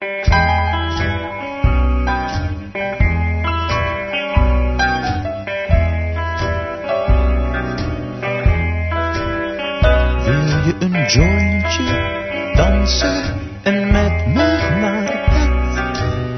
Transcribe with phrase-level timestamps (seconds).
[0.00, 0.08] Wil
[10.64, 13.22] je een jointje dansen
[13.62, 15.50] en met me naar bed?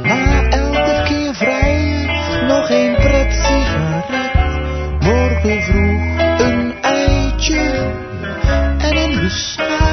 [0.02, 2.06] Na elke keer vrijen
[2.46, 4.30] nog een pret sigaret.
[5.00, 7.90] Morgen vroeg een eitje
[8.78, 9.91] en een beschuit,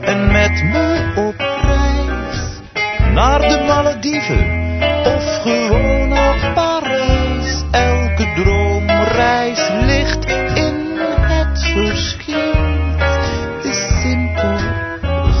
[0.00, 2.60] en met me op reis?
[3.12, 4.72] Naar de Malediven
[5.04, 7.64] of gewoon naar Parijs.
[7.70, 12.36] Elke droomreis ligt in het verschiet.
[13.62, 14.56] Is simpel,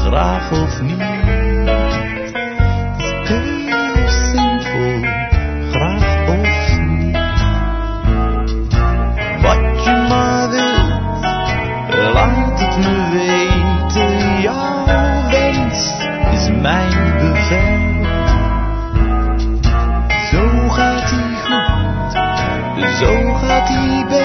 [0.04, 1.00] graag of niet.
[2.98, 3.28] Is
[13.14, 13.53] heel
[16.64, 18.02] mijn bevel.
[20.30, 22.12] Zo gaat hij goed,
[22.98, 24.23] zo gaat hij beter